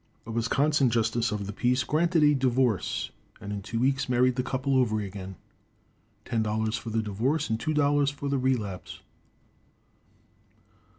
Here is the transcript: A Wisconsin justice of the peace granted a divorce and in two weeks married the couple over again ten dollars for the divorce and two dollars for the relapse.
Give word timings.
A 0.25 0.31
Wisconsin 0.31 0.89
justice 0.89 1.31
of 1.31 1.45
the 1.45 1.53
peace 1.53 1.83
granted 1.83 2.23
a 2.23 2.33
divorce 2.33 3.11
and 3.39 3.53
in 3.53 3.61
two 3.61 3.79
weeks 3.79 4.09
married 4.09 4.35
the 4.35 4.41
couple 4.41 4.75
over 4.75 4.99
again 4.99 5.35
ten 6.25 6.41
dollars 6.41 6.75
for 6.75 6.89
the 6.89 7.03
divorce 7.03 7.51
and 7.51 7.59
two 7.59 7.75
dollars 7.75 8.09
for 8.09 8.27
the 8.27 8.39
relapse. 8.39 9.01